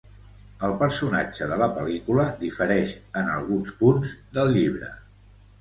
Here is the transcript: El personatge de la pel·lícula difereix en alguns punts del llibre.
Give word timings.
El 0.67 0.71
personatge 0.79 1.49
de 1.51 1.59
la 1.63 1.67
pel·lícula 1.75 2.25
difereix 2.41 2.97
en 3.23 3.31
alguns 3.37 3.77
punts 3.83 4.19
del 4.39 4.55
llibre. 4.57 4.91